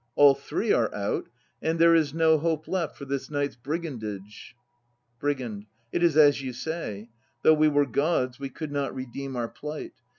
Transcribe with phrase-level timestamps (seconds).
[0.15, 1.29] All three are out,
[1.61, 4.55] and there is no hope left for this night's brigandage.
[5.19, 5.67] BRIGAND.
[5.91, 7.11] It is as you say.
[7.43, 9.93] Though we were gods, we could not redeem our plight.